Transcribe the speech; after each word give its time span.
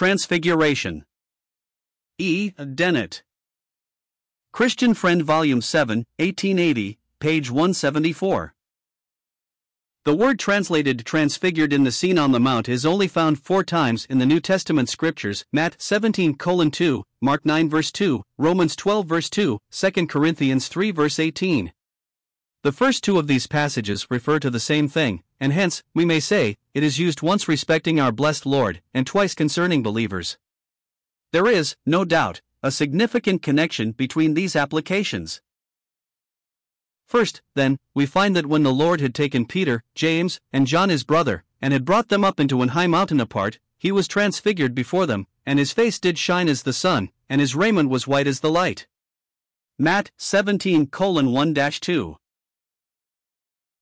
Transfiguration. 0.00 1.04
E. 2.16 2.52
Dennett. 2.52 3.22
Christian 4.50 4.94
Friend 4.94 5.22
Volume 5.22 5.60
7, 5.60 6.06
1880, 6.18 6.98
page 7.18 7.50
174. 7.50 8.54
The 10.04 10.16
word 10.16 10.38
translated 10.38 11.04
transfigured 11.04 11.74
in 11.74 11.84
the 11.84 11.92
scene 11.92 12.16
on 12.16 12.32
the 12.32 12.40
mount 12.40 12.70
is 12.70 12.86
only 12.86 13.06
found 13.06 13.38
four 13.38 13.62
times 13.62 14.06
in 14.06 14.16
the 14.16 14.24
New 14.24 14.40
Testament 14.40 14.88
scriptures 14.88 15.44
Matt 15.52 15.76
17 15.78 16.38
2, 16.38 17.04
Mark 17.20 17.44
9 17.44 17.68
verse 17.68 17.92
2, 17.92 18.22
Romans 18.38 18.74
12 18.76 19.06
verse 19.06 19.28
2, 19.28 19.58
2 19.70 20.06
Corinthians 20.06 20.68
3 20.68 20.90
verse 20.90 21.18
18. 21.18 21.74
The 22.62 22.72
first 22.72 23.04
two 23.04 23.18
of 23.18 23.26
these 23.26 23.46
passages 23.46 24.06
refer 24.08 24.38
to 24.38 24.48
the 24.48 24.58
same 24.58 24.88
thing, 24.88 25.22
and 25.38 25.52
hence, 25.52 25.82
we 25.94 26.06
may 26.06 26.20
say, 26.20 26.56
it 26.72 26.82
is 26.82 26.98
used 26.98 27.20
once 27.20 27.46
respecting 27.46 28.00
our 28.00 28.10
blessed 28.10 28.46
Lord, 28.46 28.80
and 28.94 29.06
twice 29.06 29.34
concerning 29.34 29.82
believers. 29.82 30.38
There 31.32 31.46
is, 31.46 31.76
no 31.84 32.06
doubt, 32.06 32.40
a 32.62 32.70
significant 32.70 33.42
connection 33.42 33.92
between 33.92 34.32
these 34.32 34.56
applications. 34.56 35.42
First, 37.10 37.42
then, 37.56 37.76
we 37.92 38.06
find 38.06 38.36
that 38.36 38.46
when 38.46 38.62
the 38.62 38.72
Lord 38.72 39.00
had 39.00 39.16
taken 39.16 39.44
Peter, 39.44 39.82
James, 39.96 40.38
and 40.52 40.64
John 40.64 40.90
his 40.90 41.02
brother, 41.02 41.42
and 41.60 41.72
had 41.72 41.84
brought 41.84 42.08
them 42.08 42.22
up 42.22 42.38
into 42.38 42.62
an 42.62 42.68
high 42.68 42.86
mountain 42.86 43.18
apart, 43.18 43.58
he 43.76 43.90
was 43.90 44.06
transfigured 44.06 44.76
before 44.76 45.06
them, 45.06 45.26
and 45.44 45.58
his 45.58 45.72
face 45.72 45.98
did 45.98 46.18
shine 46.18 46.48
as 46.48 46.62
the 46.62 46.72
sun, 46.72 47.10
and 47.28 47.40
his 47.40 47.56
raiment 47.56 47.90
was 47.90 48.06
white 48.06 48.28
as 48.28 48.38
the 48.38 48.48
light. 48.48 48.86
Matt 49.76 50.12
17 50.18 50.86
1 50.86 51.54
2. 51.80 52.16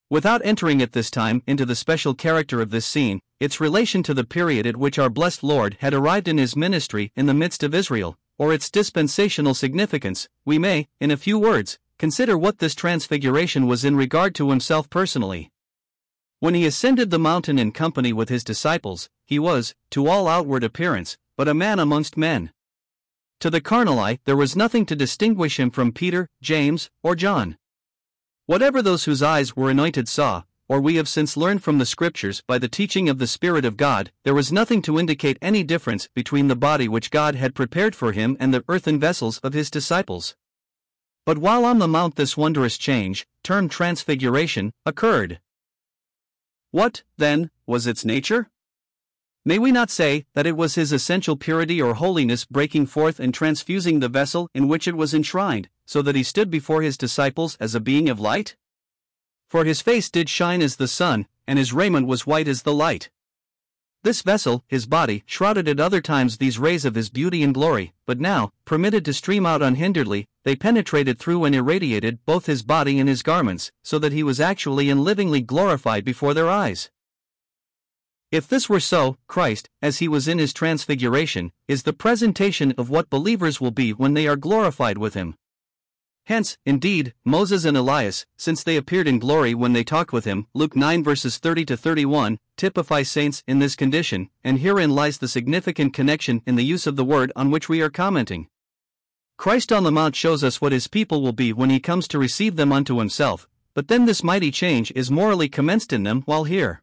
Without 0.09 0.41
entering 0.43 0.81
at 0.81 0.93
this 0.93 1.11
time 1.11 1.43
into 1.47 1.67
the 1.67 1.77
special 1.77 2.15
character 2.15 2.63
of 2.63 2.71
this 2.71 2.87
scene, 2.87 3.21
its 3.41 3.61
relation 3.61 4.03
to 4.05 4.15
the 4.15 4.25
period 4.25 4.67
at 4.67 4.79
which 4.79 4.99
our 4.99 5.11
blessed 5.11 5.43
Lord 5.43 5.77
had 5.81 5.93
arrived 5.93 6.29
in 6.29 6.39
his 6.39 6.57
ministry 6.57 7.13
in 7.15 7.27
the 7.27 7.35
midst 7.35 7.63
of 7.63 7.75
Israel, 7.75 8.17
or 8.39 8.55
its 8.55 8.71
dispensational 8.71 9.53
significance, 9.53 10.31
we 10.47 10.59
may, 10.59 10.89
in 10.99 11.11
a 11.11 11.19
few 11.19 11.39
words, 11.39 11.79
consider 11.99 12.39
what 12.39 12.59
this 12.59 12.75
transfiguration 12.75 13.67
was 13.67 13.85
in 13.85 13.97
regard 13.97 14.35
to 14.37 14.51
himself 14.51 14.89
personally. 14.89 15.51
When 16.41 16.55
he 16.55 16.67
ascended 16.67 17.11
the 17.11 17.19
mountain 17.19 17.59
in 17.59 17.73
company 17.73 18.13
with 18.13 18.29
his 18.29 18.45
disciples, 18.45 19.11
he 19.27 19.39
was, 19.39 19.75
to 19.91 20.07
all 20.07 20.29
outward 20.29 20.63
appearance, 20.63 21.19
but 21.37 21.49
a 21.49 21.55
man 21.55 21.79
amongst 21.79 22.17
men. 22.17 22.53
To 23.41 23.51
the 23.51 23.61
carnal 23.61 23.99
eye, 23.99 24.19
there 24.25 24.37
was 24.37 24.57
nothing 24.57 24.87
to 24.87 24.97
distinguish 24.97 25.59
him 25.59 25.71
from 25.71 25.93
Peter, 25.93 26.29
James, 26.41 26.91
or 27.03 27.15
John. 27.15 27.57
Whatever 28.47 28.83
those 28.83 29.05
whose 29.05 29.23
eyes 29.23 29.57
were 29.57 29.71
anointed 29.71 30.09
saw, 30.09 30.45
or 30.69 30.81
we 30.81 30.97
have 30.97 31.09
since 31.09 31.37
learned 31.37 31.63
from 31.63 31.79
the 31.79 31.87
Scriptures 31.87 32.43
by 32.47 32.59
the 32.59 32.69
teaching 32.69 33.09
of 33.09 33.19
the 33.19 33.27
Spirit 33.27 33.65
of 33.65 33.77
God, 33.77 34.13
there 34.25 34.35
was 34.35 34.53
nothing 34.53 34.83
to 34.83 34.99
indicate 34.99 35.39
any 35.41 35.63
difference 35.63 36.09
between 36.15 36.49
the 36.49 36.57
body 36.57 36.89
which 36.89 37.11
God 37.11 37.35
had 37.35 37.55
prepared 37.55 37.97
for 37.97 38.13
him 38.13 38.37
and 38.39 38.53
the 38.53 38.65
earthen 38.69 39.01
vessels 39.01 39.39
of 39.39 39.55
his 39.55 39.71
disciples. 39.71 40.37
But 41.29 41.37
while 41.37 41.67
on 41.67 41.79
the 41.79 41.87
mount 41.87 42.15
this 42.15 42.39
wondrous 42.39 42.79
change, 42.79 43.27
termed 43.43 43.71
transfiguration, 43.71 44.73
occurred. 44.87 45.41
What, 46.71 47.03
then, 47.19 47.51
was 47.67 47.87
its 47.87 48.03
nature? 48.03 48.49
May 49.45 49.59
we 49.59 49.71
not 49.71 49.91
say 49.91 50.25
that 50.33 50.47
it 50.47 50.57
was 50.57 50.77
his 50.77 50.91
essential 50.91 51.37
purity 51.37 51.83
or 51.83 51.93
holiness 51.93 52.47
breaking 52.47 52.87
forth 52.87 53.21
and 53.21 53.35
transfusing 53.35 54.01
the 54.01 54.09
vessel 54.09 54.49
in 54.55 54.69
which 54.69 54.89
it 54.89 54.97
was 54.97 55.13
enshrined, 55.13 55.69
so 55.85 56.01
that 56.01 56.17
he 56.17 56.23
stood 56.23 56.51
before 56.51 56.81
his 56.81 56.97
disciples 56.97 57.59
as 57.61 57.75
a 57.75 57.81
being 57.81 58.09
of 58.09 58.19
light? 58.19 58.57
For 59.51 59.67
his 59.67 59.83
face 59.83 60.09
did 60.09 60.31
shine 60.31 60.63
as 60.63 60.77
the 60.77 60.89
sun, 60.89 61.27
and 61.47 61.59
his 61.59 61.75
raiment 61.75 62.07
was 62.07 62.27
white 62.27 62.49
as 62.49 62.63
the 62.63 62.73
light. 62.73 63.11
This 64.05 64.23
vessel, 64.23 64.63
his 64.69 64.87
body, 64.87 65.25
shrouded 65.27 65.67
at 65.69 65.81
other 65.81 66.01
times 66.01 66.37
these 66.37 66.59
rays 66.59 66.85
of 66.85 66.95
his 66.95 67.11
beauty 67.11 67.43
and 67.43 67.53
glory, 67.53 67.95
but 68.07 68.21
now, 68.21 68.53
permitted 68.65 69.05
to 69.05 69.13
stream 69.13 69.45
out 69.45 69.61
unhinderedly, 69.61 70.27
they 70.45 70.55
penetrated 70.55 71.19
through 71.19 71.45
and 71.45 71.55
irradiated 71.55 72.25
both 72.25 72.47
his 72.47 72.63
body 72.63 73.01
and 73.01 73.09
his 73.09 73.23
garments, 73.23 73.73
so 73.83 73.99
that 73.99 74.13
he 74.13 74.23
was 74.23 74.41
actually 74.41 74.89
and 74.89 75.01
livingly 75.01 75.41
glorified 75.41 76.05
before 76.05 76.33
their 76.33 76.49
eyes. 76.49 76.91
If 78.31 78.47
this 78.47 78.69
were 78.69 78.81
so, 78.81 79.17
Christ, 79.27 79.69
as 79.83 79.99
he 79.99 80.07
was 80.07 80.29
in 80.29 80.39
his 80.39 80.53
transfiguration, 80.53 81.51
is 81.67 81.83
the 81.83 81.93
presentation 81.93 82.73
of 82.79 82.91
what 82.91 83.11
believers 83.11 83.61
will 83.61 83.73
be 83.73 83.93
when 83.93 84.15
they 84.15 84.29
are 84.29 84.37
glorified 84.37 84.99
with 84.99 85.15
him. 85.15 85.35
Hence, 86.29 86.59
indeed, 86.67 87.15
Moses 87.25 87.65
and 87.65 87.75
Elias, 87.75 88.27
since 88.37 88.63
they 88.63 88.77
appeared 88.77 89.09
in 89.09 89.19
glory 89.19 89.55
when 89.55 89.73
they 89.73 89.83
talked 89.83 90.13
with 90.13 90.27
him, 90.27 90.47
Luke 90.53 90.77
9 90.77 91.03
verses 91.03 91.39
30 91.39 91.65
to 91.65 91.75
31, 91.75 92.39
typify 92.59 93.03
saints 93.03 93.43
in 93.47 93.61
this 93.61 93.75
condition, 93.75 94.29
and 94.45 94.59
herein 94.59 94.95
lies 94.95 95.17
the 95.17 95.27
significant 95.27 95.95
connection 95.95 96.43
in 96.45 96.57
the 96.57 96.67
use 96.67 96.87
of 96.87 96.97
the 96.97 97.05
word 97.05 97.33
on 97.35 97.51
which 97.51 97.71
we 97.71 97.81
are 97.81 97.89
commenting. 97.89 98.47
Christ 99.39 99.73
on 99.73 99.85
the 99.85 99.91
Mount 99.91 100.15
shows 100.15 100.45
us 100.45 100.61
what 100.61 100.73
his 100.73 100.87
people 100.87 101.23
will 101.23 101.33
be 101.33 101.51
when 101.55 101.71
he 101.71 101.81
comes 101.81 102.07
to 102.09 102.19
receive 102.19 102.57
them 102.57 102.73
unto 102.73 102.99
himself, 102.99 103.49
but 103.73 103.89
then 103.89 104.05
this 104.05 104.23
mighty 104.23 104.51
change 104.51 104.93
is 104.95 105.11
morally 105.11 105.49
commenced 105.49 105.95
in 105.95 106.03
them 106.03 106.21
while 106.27 106.45
here. 106.45 106.83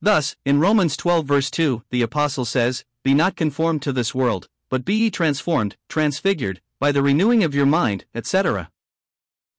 Thus, 0.00 0.36
in 0.44 0.60
Romans 0.60 0.96
12 0.96 1.26
verse 1.26 1.50
2, 1.50 1.82
the 1.90 2.02
Apostle 2.02 2.44
says, 2.44 2.84
Be 3.02 3.14
not 3.14 3.34
conformed 3.34 3.82
to 3.82 3.92
this 3.92 4.14
world, 4.14 4.48
but 4.68 4.84
be 4.84 4.94
ye 4.94 5.10
transformed, 5.10 5.76
transfigured, 5.88 6.60
by 6.84 6.92
the 6.92 7.00
renewing 7.00 7.42
of 7.42 7.54
your 7.54 7.64
mind, 7.64 8.04
etc. 8.14 8.70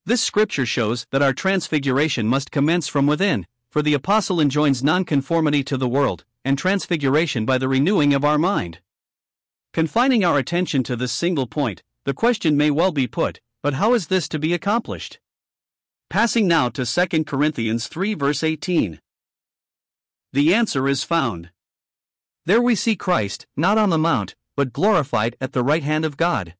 This 0.05 0.21
scripture 0.21 0.67
shows 0.67 1.07
that 1.09 1.23
our 1.23 1.33
transfiguration 1.33 2.27
must 2.27 2.51
commence 2.51 2.87
from 2.87 3.07
within, 3.07 3.47
for 3.71 3.81
the 3.81 3.95
Apostle 3.95 4.39
enjoins 4.39 4.83
nonconformity 4.83 5.63
to 5.63 5.75
the 5.75 5.87
world, 5.87 6.23
and 6.43 6.55
transfiguration 6.55 7.43
by 7.43 7.57
the 7.57 7.67
renewing 7.67 8.13
of 8.13 8.23
our 8.23 8.37
mind. 8.37 8.77
Confining 9.73 10.23
our 10.23 10.37
attention 10.37 10.83
to 10.83 10.95
this 10.95 11.11
single 11.11 11.47
point, 11.47 11.81
the 12.03 12.13
question 12.13 12.55
may 12.55 12.69
well 12.69 12.91
be 12.91 13.07
put 13.07 13.39
but 13.63 13.73
how 13.73 13.95
is 13.95 14.05
this 14.05 14.29
to 14.29 14.37
be 14.37 14.53
accomplished? 14.53 15.17
Passing 16.11 16.47
now 16.47 16.69
to 16.69 16.85
2 16.85 17.23
Corinthians 17.23 17.87
3 17.87 18.13
verse 18.13 18.43
18. 18.43 18.99
The 20.31 20.53
answer 20.53 20.87
is 20.87 21.01
found. 21.01 21.49
There 22.45 22.61
we 22.61 22.75
see 22.75 22.95
Christ, 22.95 23.47
not 23.57 23.79
on 23.79 23.89
the 23.89 23.97
mount, 23.97 24.35
but 24.55 24.71
glorified 24.71 25.35
at 25.41 25.53
the 25.53 25.63
right 25.63 25.81
hand 25.81 26.05
of 26.05 26.17
God. 26.17 26.53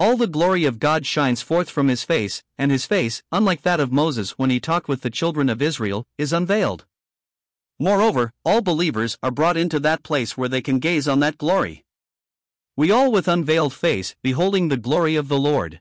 All 0.00 0.16
the 0.16 0.26
glory 0.26 0.64
of 0.64 0.78
God 0.78 1.06
shines 1.06 1.42
forth 1.42 1.68
from 1.68 1.88
his 1.88 2.04
face, 2.04 2.42
and 2.56 2.70
his 2.70 2.86
face, 2.86 3.22
unlike 3.32 3.62
that 3.62 3.80
of 3.80 3.90
Moses 3.90 4.38
when 4.38 4.50
he 4.50 4.60
talked 4.60 4.88
with 4.88 5.02
the 5.02 5.10
children 5.10 5.48
of 5.48 5.60
Israel, 5.60 6.06
is 6.16 6.32
unveiled. 6.32 6.86
Moreover, 7.78 8.32
all 8.44 8.60
believers 8.60 9.18
are 9.22 9.30
brought 9.30 9.56
into 9.56 9.80
that 9.80 10.02
place 10.02 10.36
where 10.36 10.48
they 10.48 10.62
can 10.62 10.78
gaze 10.78 11.08
on 11.08 11.20
that 11.20 11.38
glory. 11.38 11.84
We 12.76 12.90
all 12.90 13.10
with 13.10 13.26
unveiled 13.26 13.74
face, 13.74 14.14
beholding 14.22 14.68
the 14.68 14.76
glory 14.76 15.16
of 15.16 15.28
the 15.28 15.38
Lord. 15.38 15.80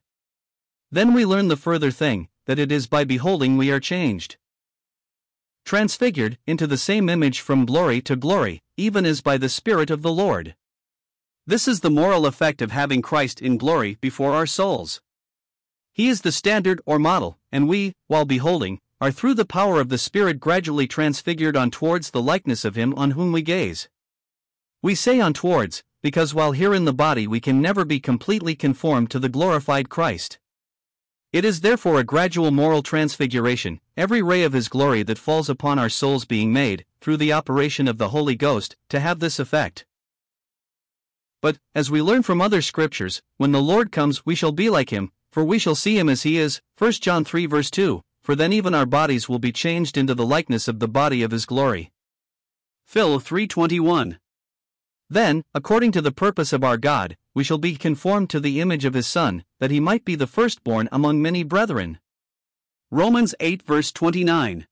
Then 0.91 1.13
we 1.13 1.25
learn 1.25 1.47
the 1.47 1.55
further 1.55 1.91
thing, 1.91 2.29
that 2.47 2.59
it 2.59 2.71
is 2.71 2.87
by 2.87 3.03
beholding 3.03 3.57
we 3.57 3.71
are 3.71 3.79
changed 3.79 4.37
transfigured 5.67 6.37
into 6.47 6.65
the 6.65 6.77
same 6.77 7.09
image 7.09 7.41
from 7.41 7.65
glory 7.65 7.99
to 8.01 8.15
glory, 8.15 8.63
even 8.77 9.05
as 9.05 9.19
by 9.19 9.37
the 9.37 9.49
Spirit 9.49 9.91
of 9.91 10.01
the 10.01 10.13
Lord. 10.13 10.55
This 11.49 11.65
is 11.65 11.79
the 11.79 11.89
moral 11.89 12.25
effect 12.25 12.61
of 12.61 12.71
having 12.71 13.01
Christ 13.01 13.41
in 13.41 13.57
glory 13.57 13.97
before 14.01 14.33
our 14.33 14.45
souls. 14.45 14.99
He 15.93 16.09
is 16.09 16.19
the 16.19 16.33
standard 16.33 16.81
or 16.85 16.99
model, 16.99 17.37
and 17.53 17.69
we, 17.69 17.93
while 18.07 18.25
beholding, 18.25 18.81
are 18.99 19.11
through 19.13 19.35
the 19.35 19.45
power 19.45 19.79
of 19.79 19.87
the 19.87 19.97
Spirit 19.97 20.41
gradually 20.41 20.87
transfigured 20.87 21.55
on 21.55 21.71
towards 21.71 22.11
the 22.11 22.21
likeness 22.21 22.65
of 22.65 22.75
Him 22.75 22.93
on 22.95 23.11
whom 23.11 23.31
we 23.31 23.41
gaze. 23.41 23.87
We 24.83 24.93
say 24.93 25.21
on 25.21 25.31
towards, 25.31 25.85
because 26.01 26.33
while 26.33 26.51
here 26.51 26.73
in 26.73 26.83
the 26.83 26.91
body 26.91 27.27
we 27.27 27.39
can 27.39 27.61
never 27.61 27.85
be 27.85 28.01
completely 28.01 28.53
conformed 28.53 29.09
to 29.11 29.19
the 29.19 29.29
glorified 29.29 29.87
Christ. 29.87 30.39
It 31.31 31.45
is 31.45 31.61
therefore 31.61 31.97
a 31.97 32.03
gradual 32.03 32.51
moral 32.51 32.83
transfiguration, 32.83 33.79
every 33.95 34.21
ray 34.21 34.43
of 34.43 34.51
His 34.51 34.67
glory 34.67 35.01
that 35.03 35.17
falls 35.17 35.49
upon 35.49 35.79
our 35.79 35.87
souls 35.87 36.25
being 36.25 36.51
made, 36.51 36.83
through 36.99 37.15
the 37.15 37.31
operation 37.31 37.87
of 37.87 37.99
the 37.99 38.09
Holy 38.09 38.35
Ghost, 38.35 38.75
to 38.89 38.99
have 38.99 39.21
this 39.21 39.39
effect. 39.39 39.85
But, 41.47 41.59
as 41.73 41.89
we 41.89 42.01
learn 42.01 42.23
from 42.23 42.41
other 42.41 42.61
scriptures, 42.61 43.21
when 43.37 43.53
the 43.53 43.61
Lord 43.61 43.89
comes 43.89 44.25
we 44.25 44.35
shall 44.35 44.51
be 44.51 44.69
like 44.69 44.89
Him, 44.89 45.13
for 45.31 45.45
we 45.45 45.57
shall 45.57 45.75
see 45.75 45.97
Him 45.97 46.09
as 46.09 46.23
He 46.23 46.37
is. 46.37 46.61
1 46.77 46.91
John 46.99 47.23
3 47.23 47.45
verse 47.45 47.71
2 47.71 48.01
For 48.21 48.35
then 48.35 48.51
even 48.51 48.75
our 48.75 48.85
bodies 48.85 49.29
will 49.29 49.39
be 49.39 49.53
changed 49.53 49.95
into 49.95 50.13
the 50.13 50.25
likeness 50.25 50.67
of 50.67 50.79
the 50.79 50.89
body 50.89 51.23
of 51.23 51.31
His 51.31 51.45
glory. 51.45 51.89
Phil 52.85 53.21
321 53.21 54.19
Then, 55.09 55.41
according 55.53 55.93
to 55.93 56.01
the 56.01 56.11
purpose 56.11 56.51
of 56.51 56.65
our 56.65 56.75
God, 56.75 57.15
we 57.33 57.45
shall 57.45 57.57
be 57.57 57.77
conformed 57.77 58.29
to 58.31 58.41
the 58.41 58.59
image 58.59 58.83
of 58.83 58.93
his 58.93 59.07
Son, 59.07 59.45
that 59.61 59.71
he 59.71 59.79
might 59.79 60.03
be 60.03 60.15
the 60.15 60.27
firstborn 60.27 60.89
among 60.91 61.21
many 61.21 61.43
brethren. 61.43 61.99
Romans 62.91 63.33
8 63.39 63.63
verse 63.63 63.93
29. 63.93 64.67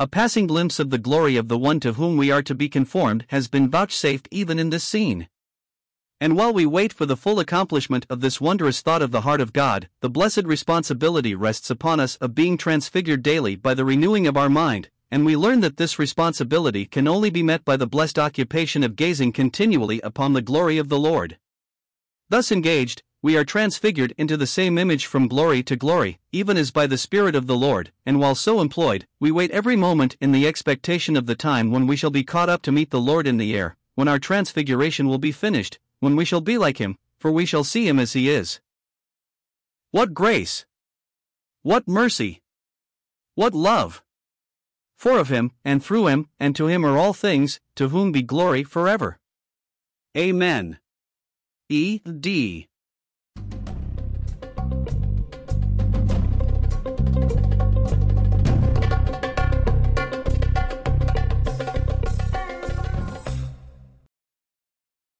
A 0.00 0.06
passing 0.06 0.46
glimpse 0.46 0.78
of 0.78 0.88
the 0.88 0.96
glory 0.96 1.36
of 1.36 1.48
the 1.48 1.58
one 1.58 1.78
to 1.80 1.92
whom 1.92 2.16
we 2.16 2.30
are 2.30 2.40
to 2.44 2.54
be 2.54 2.70
conformed 2.70 3.26
has 3.28 3.48
been 3.48 3.68
vouchsafed 3.68 4.28
even 4.30 4.58
in 4.58 4.70
this 4.70 4.82
scene. 4.82 5.28
And 6.18 6.38
while 6.38 6.54
we 6.54 6.64
wait 6.64 6.90
for 6.90 7.04
the 7.04 7.18
full 7.18 7.38
accomplishment 7.38 8.06
of 8.08 8.22
this 8.22 8.40
wondrous 8.40 8.80
thought 8.80 9.02
of 9.02 9.10
the 9.10 9.20
heart 9.20 9.42
of 9.42 9.52
God, 9.52 9.90
the 10.00 10.08
blessed 10.08 10.44
responsibility 10.44 11.34
rests 11.34 11.68
upon 11.68 12.00
us 12.00 12.16
of 12.16 12.34
being 12.34 12.56
transfigured 12.56 13.22
daily 13.22 13.56
by 13.56 13.74
the 13.74 13.84
renewing 13.84 14.26
of 14.26 14.38
our 14.38 14.48
mind, 14.48 14.88
and 15.10 15.26
we 15.26 15.36
learn 15.36 15.60
that 15.60 15.76
this 15.76 15.98
responsibility 15.98 16.86
can 16.86 17.06
only 17.06 17.28
be 17.28 17.42
met 17.42 17.62
by 17.66 17.76
the 17.76 17.86
blessed 17.86 18.18
occupation 18.18 18.82
of 18.82 18.96
gazing 18.96 19.32
continually 19.32 20.00
upon 20.00 20.32
the 20.32 20.40
glory 20.40 20.78
of 20.78 20.88
the 20.88 20.98
Lord. 20.98 21.36
Thus 22.30 22.50
engaged, 22.50 23.02
we 23.22 23.36
are 23.36 23.44
transfigured 23.44 24.14
into 24.16 24.36
the 24.36 24.46
same 24.46 24.78
image 24.78 25.04
from 25.04 25.28
glory 25.28 25.62
to 25.62 25.76
glory, 25.76 26.18
even 26.32 26.56
as 26.56 26.70
by 26.70 26.86
the 26.86 26.96
Spirit 26.96 27.34
of 27.34 27.46
the 27.46 27.56
Lord, 27.56 27.92
and 28.06 28.18
while 28.18 28.34
so 28.34 28.60
employed, 28.60 29.06
we 29.18 29.30
wait 29.30 29.50
every 29.50 29.76
moment 29.76 30.16
in 30.20 30.32
the 30.32 30.46
expectation 30.46 31.16
of 31.16 31.26
the 31.26 31.34
time 31.34 31.70
when 31.70 31.86
we 31.86 31.96
shall 31.96 32.10
be 32.10 32.24
caught 32.24 32.48
up 32.48 32.62
to 32.62 32.72
meet 32.72 32.90
the 32.90 33.00
Lord 33.00 33.26
in 33.26 33.36
the 33.36 33.54
air, 33.54 33.76
when 33.94 34.08
our 34.08 34.18
transfiguration 34.18 35.06
will 35.06 35.18
be 35.18 35.32
finished, 35.32 35.78
when 35.98 36.16
we 36.16 36.24
shall 36.24 36.40
be 36.40 36.56
like 36.56 36.78
him, 36.78 36.96
for 37.18 37.30
we 37.30 37.44
shall 37.44 37.62
see 37.64 37.86
him 37.86 37.98
as 37.98 38.14
he 38.14 38.30
is. 38.30 38.60
What 39.90 40.14
grace! 40.14 40.64
What 41.62 41.86
mercy! 41.86 42.40
What 43.34 43.54
love! 43.54 44.02
For 44.96 45.18
of 45.18 45.28
him, 45.28 45.52
and 45.62 45.84
through 45.84 46.06
him, 46.06 46.28
and 46.38 46.56
to 46.56 46.68
him 46.68 46.86
are 46.86 46.96
all 46.96 47.12
things, 47.12 47.60
to 47.74 47.88
whom 47.88 48.12
be 48.12 48.22
glory 48.22 48.64
forever. 48.64 49.18
Amen. 50.16 50.78
E. 51.68 51.98
D. 51.98 52.69